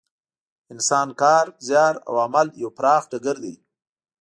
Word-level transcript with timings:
انسان 0.73 1.07
کار، 1.21 1.45
زیار 1.67 1.95
او 2.07 2.13
عمل 2.25 2.47
یو 2.61 2.69
پراخ 2.77 3.03
ډګر 3.11 3.37
دی. 3.43 3.55